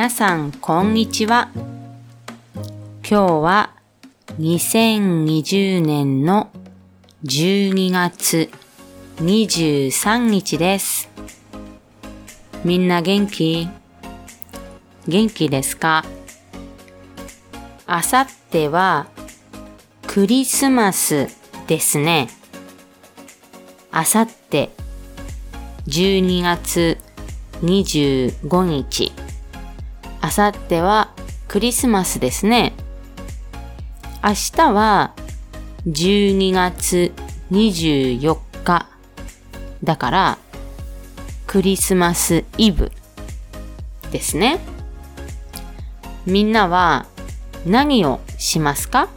[0.00, 1.50] 皆さん、こんにちは。
[3.06, 3.74] 今日は
[4.38, 6.50] 2020年の
[7.24, 8.50] 12月
[9.16, 11.10] 23日です。
[12.64, 13.68] みんな元気？
[15.06, 16.06] 元気ですか？
[17.86, 19.06] あさっては
[20.06, 21.28] クリスマス
[21.66, 22.30] ですね。
[23.90, 24.70] あさって
[25.88, 26.96] 12月
[27.60, 29.12] 25日。
[30.20, 31.12] あさっては
[31.48, 32.74] クリスマスですね。
[34.22, 35.14] 明日は
[35.86, 37.12] 12月
[37.50, 38.86] 24日。
[39.82, 40.38] だから、
[41.46, 42.92] クリスマスイブ
[44.12, 44.60] ですね。
[46.26, 47.06] みんなは
[47.66, 49.08] 何をしますか？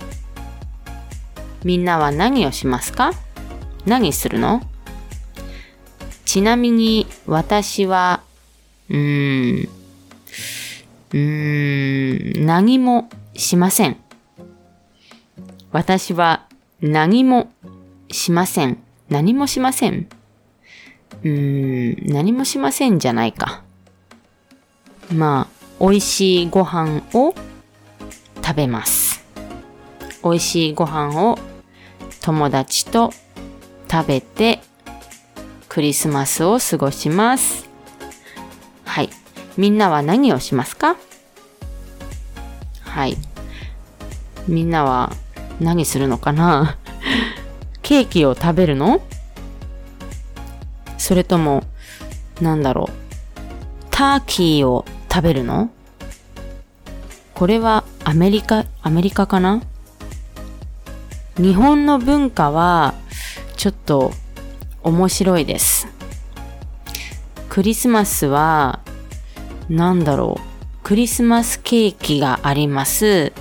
[1.65, 3.11] みんなは何をしますか？
[3.85, 4.61] 何するの？
[6.25, 8.23] ちなみに私は、
[8.89, 9.69] うーん、
[11.13, 13.97] うーん、何もしません。
[15.71, 16.47] 私は
[16.81, 17.51] 何も
[18.11, 18.83] しません。
[19.09, 20.07] 何もしません。
[21.23, 23.63] うーん、何もしませんじゃないか。
[25.13, 25.47] ま
[25.79, 27.35] あ、美味しいご飯を
[28.43, 29.23] 食べます。
[30.23, 31.37] 美味しいご飯を
[32.21, 33.11] 友達と
[33.91, 34.61] 食べて
[35.69, 37.69] クリスマスを過ごします。
[38.85, 39.09] はい。
[39.57, 40.95] みんなは何をしますか？
[42.81, 43.17] はい。
[44.47, 45.11] みんなは
[45.59, 46.77] 何するのかな？
[47.81, 49.01] ケーキを食べるの？
[50.97, 51.63] それとも、
[52.41, 52.93] なんだろう？
[53.91, 55.69] ターキーを食べるの？
[57.33, 59.61] これはアメリカ、アメリカかな？
[61.37, 62.93] 日本の文化は
[63.57, 64.11] ちょっと
[64.83, 65.87] 面白いです。
[67.49, 68.79] クリスマスは、
[69.69, 70.53] なんだろう。
[70.83, 73.31] クリスマスケーキがあります。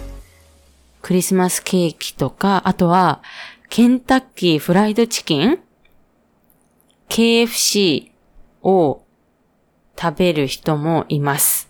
[1.00, 3.22] クリスマスケーキとか、あとは、
[3.68, 5.58] ケンタッキーフライドチキン
[7.08, 8.12] ?KFC
[8.62, 9.02] を
[10.00, 11.68] 食べる人もいます。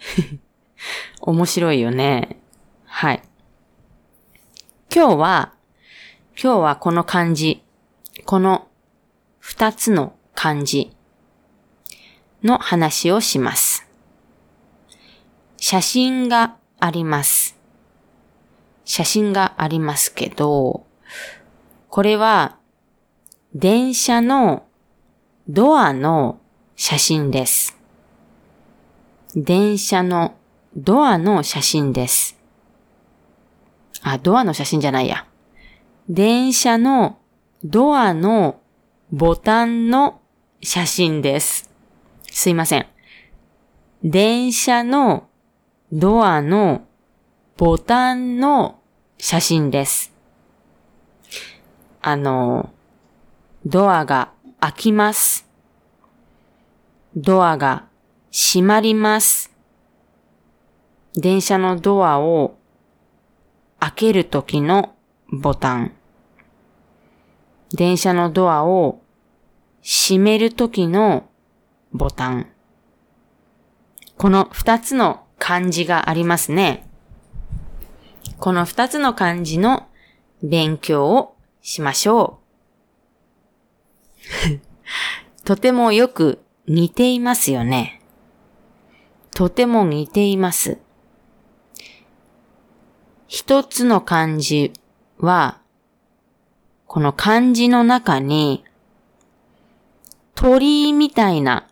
[1.22, 2.36] 面白いよね。
[2.84, 3.22] はい。
[4.94, 5.54] 今日は、
[6.42, 7.62] 今日はこの漢字、
[8.26, 8.68] この
[9.38, 10.94] 二つの漢字
[12.42, 13.86] の話をします。
[15.56, 17.56] 写真があります。
[18.84, 20.84] 写真がありますけど、
[21.88, 22.58] これは
[23.54, 24.66] 電車の
[25.48, 26.40] ドアの
[26.76, 27.76] 写真です。
[29.36, 30.34] 電車の
[30.76, 32.38] ドアの写真です。
[34.02, 35.26] あ、ドアの写真じゃないや。
[36.08, 37.18] 電車の
[37.62, 38.60] ドアの
[39.12, 40.20] ボタンの
[40.62, 41.69] 写真です。
[42.30, 42.86] すいません。
[44.02, 45.28] 電車の
[45.92, 46.86] ドアの
[47.56, 48.80] ボタンの
[49.18, 50.12] 写真です。
[52.00, 52.70] あの、
[53.66, 55.46] ドアが開きます。
[57.16, 57.86] ドアが
[58.30, 59.52] 閉まります。
[61.14, 62.56] 電車のドアを
[63.80, 64.94] 開けるときの
[65.32, 65.92] ボタン。
[67.74, 69.02] 電車のドアを
[69.82, 71.29] 閉めるときの
[71.92, 72.46] ボタン。
[74.16, 76.88] この二つの漢字がありますね。
[78.38, 79.88] この二つの漢字の
[80.42, 82.40] 勉強をしましょ
[84.52, 84.60] う。
[85.44, 88.00] とてもよく似ていますよね。
[89.34, 90.78] とても似ています。
[93.26, 94.72] 一つの漢字
[95.18, 95.60] は、
[96.86, 98.64] この漢字の中に
[100.34, 101.69] 鳥みたいな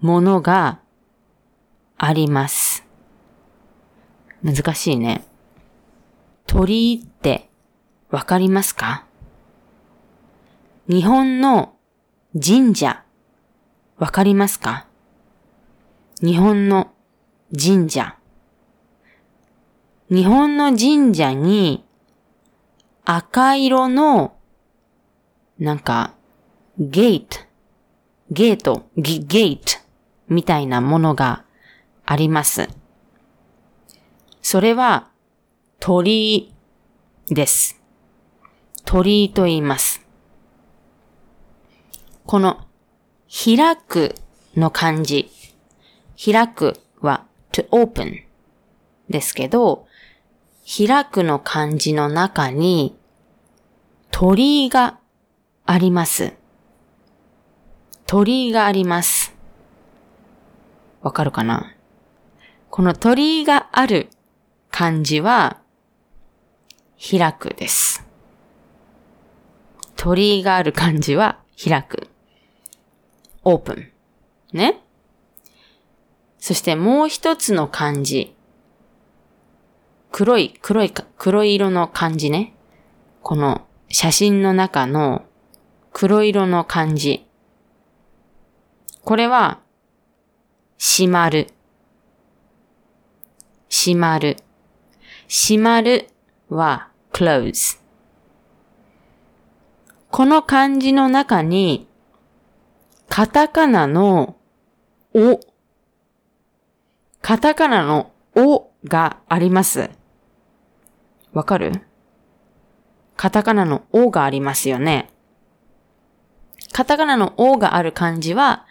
[0.00, 0.80] ものが
[1.96, 2.84] あります。
[4.42, 5.24] 難しいね。
[6.46, 7.50] 鳥居って
[8.10, 9.04] わかりますか？
[10.88, 11.74] 日本の
[12.34, 13.04] 神社
[13.98, 14.86] わかりますか？
[16.22, 16.92] 日本の
[17.52, 18.16] 神社。
[20.10, 21.84] 日本の神社に
[23.04, 24.36] 赤色の
[25.58, 26.14] なんか
[26.78, 27.38] ゲート、
[28.30, 29.62] ゲート、ゲート
[30.28, 31.44] みたいなものが
[32.04, 32.68] あります。
[34.42, 35.10] それは
[35.80, 36.54] 鳥居
[37.28, 37.80] です。
[38.84, 40.02] 鳥居と言います。
[42.26, 42.66] この
[43.28, 44.14] 開く
[44.56, 45.30] の漢字。
[46.22, 48.22] 開くは to open
[49.08, 49.86] ですけど、
[50.66, 52.98] 開くの漢字の中に
[54.10, 54.98] 鳥居が
[55.64, 56.34] あります。
[58.06, 59.37] 鳥居があります。
[61.08, 61.74] わかるかな？
[62.68, 64.10] この鳥居がある
[64.70, 65.62] 漢字は、
[67.00, 68.06] 開くです。
[69.96, 72.08] 鳥居がある漢字は、開く。
[73.42, 73.90] オープン。
[74.52, 74.82] ね？
[76.38, 78.36] そしてもう一つの漢字。
[80.12, 82.54] 黒い、黒い、黒色の漢字ね。
[83.22, 85.24] この写真の中の
[85.94, 87.26] 黒色の漢字。
[89.04, 89.60] これは、
[90.78, 91.48] 閉まる。
[93.68, 94.36] 閉まる。
[95.28, 96.08] 閉まる
[96.48, 97.80] は close。
[100.10, 101.88] この漢字の中に、
[103.08, 104.36] カタカナの
[105.12, 105.40] お、
[107.20, 109.90] カタカナのおがあります。
[111.32, 111.72] わかる？
[113.16, 115.10] カタカナのおがありますよね。
[116.72, 118.64] カタカナのおがある漢字は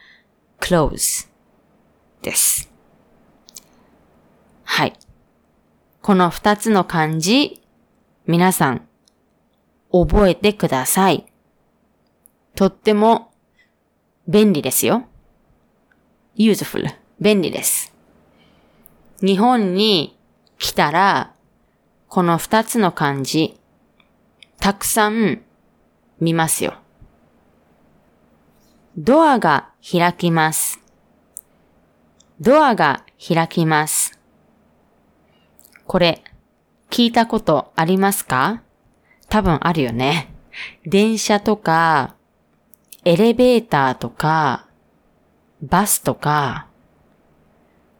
[0.60, 1.28] close
[2.28, 2.70] です。
[4.66, 4.94] はい。
[6.02, 7.62] この二つの漢字、
[8.26, 8.86] 皆さん、
[9.94, 11.32] 覚えてください。
[12.54, 13.32] とっても
[14.28, 15.06] 便利ですよ。
[16.38, 17.94] useful 便利です。
[19.22, 20.20] 日本に
[20.58, 21.34] 来たら、
[22.10, 23.58] この二つの漢字、
[24.60, 25.44] たくさん
[26.20, 26.74] 見ますよ。
[28.98, 30.87] ドアが開きます。
[32.40, 34.20] ドアが開きます。
[35.88, 36.24] これ、
[36.92, 38.62] 聞いたことありますか？
[39.28, 40.34] 多分あるよね。
[40.86, 42.16] 電車とか、
[43.06, 44.68] エレベーターとか、
[45.64, 46.68] バスとか、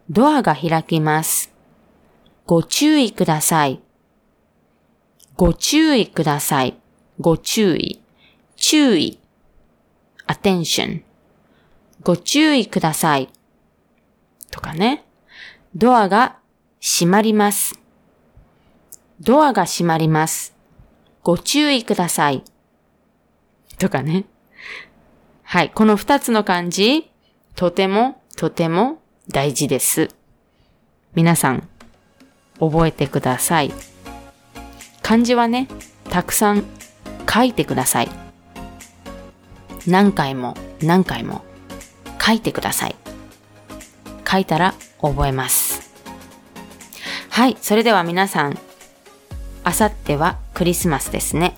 [0.08, 1.52] ドアが開きます。
[2.46, 3.82] ご注意ください。
[5.36, 6.78] ご注意ください。
[7.20, 8.00] ご注意。
[8.56, 9.18] 注意。
[10.28, 11.02] attention。
[12.04, 13.28] ご注意ください。
[14.50, 15.04] とかね。
[15.74, 16.38] ドアが
[16.80, 17.78] 閉まります。
[19.20, 20.54] ドアが閉まります。
[21.22, 22.44] ご注意ください。
[23.78, 24.24] とかね。
[25.42, 25.70] はい。
[25.70, 27.10] この二つの漢字、
[27.54, 30.08] とても、とても大事です。
[31.14, 31.68] 皆さん、
[32.60, 33.72] 覚えてください。
[35.02, 35.68] 漢字はね、
[36.10, 36.64] たくさん
[37.28, 38.08] 書いてください。
[39.86, 41.42] 何回も何回も
[42.20, 43.07] 書いてください。
[44.30, 45.90] 書いたら覚えます。
[47.30, 48.58] はい、それでは皆さん、
[49.64, 51.56] あさってはクリスマスですね。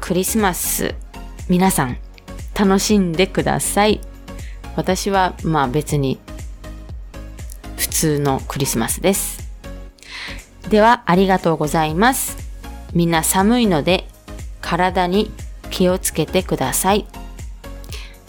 [0.00, 0.94] クリスマス、
[1.48, 1.96] 皆さん、
[2.58, 4.00] 楽しんでください。
[4.76, 6.20] 私は、まあ別に、
[7.76, 9.50] 普通のクリスマスです。
[10.68, 12.36] では、ありがとうございます。
[12.92, 14.06] みんな寒いので、
[14.60, 15.30] 体に
[15.70, 17.06] 気をつけてください。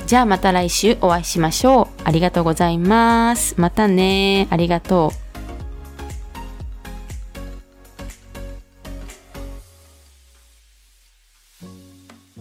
[0.08, 1.88] じゃあまた来週お会いしましょう。
[2.06, 3.56] ありがとうございます。
[3.60, 4.48] またね。
[4.50, 5.27] ありがとう。